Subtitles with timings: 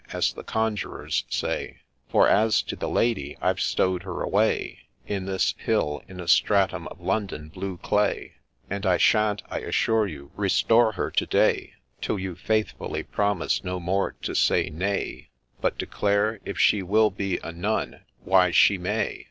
[0.19, 1.77] "as the conjurers say;
[2.09, 6.87] For as to the Lady, I've stow'd her away In this hill, in a stratum
[6.87, 8.33] of London blue clay;
[8.67, 13.79] And I shan't, I assure you, restore her to day Till you faithfully promise no
[13.79, 15.29] more to say" Nay,"
[15.61, 19.19] But declare," If she will be a nun, why she may."